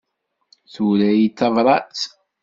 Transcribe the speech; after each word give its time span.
Tura-yi-d 0.73 1.33
tabrat. 1.37 1.99